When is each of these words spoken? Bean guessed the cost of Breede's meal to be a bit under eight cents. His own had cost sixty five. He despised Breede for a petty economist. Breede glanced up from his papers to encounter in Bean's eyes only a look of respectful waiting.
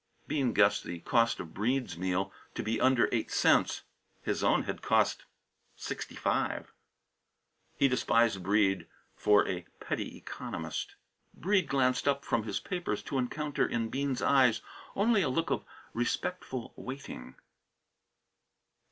Bean 0.25 0.51
guessed 0.51 0.83
the 0.83 0.97
cost 1.01 1.39
of 1.39 1.53
Breede's 1.53 1.95
meal 1.95 2.33
to 2.55 2.63
be 2.63 2.77
a 2.77 2.77
bit 2.79 2.83
under 2.85 3.09
eight 3.11 3.29
cents. 3.29 3.83
His 4.23 4.43
own 4.43 4.63
had 4.63 4.81
cost 4.81 5.25
sixty 5.75 6.15
five. 6.15 6.73
He 7.75 7.87
despised 7.87 8.41
Breede 8.41 8.87
for 9.15 9.47
a 9.47 9.67
petty 9.79 10.17
economist. 10.17 10.95
Breede 11.35 11.67
glanced 11.69 12.07
up 12.07 12.25
from 12.25 12.45
his 12.45 12.59
papers 12.59 13.03
to 13.03 13.19
encounter 13.19 13.67
in 13.67 13.89
Bean's 13.89 14.23
eyes 14.23 14.63
only 14.95 15.21
a 15.21 15.29
look 15.29 15.51
of 15.51 15.65
respectful 15.93 16.73
waiting. 16.75 17.35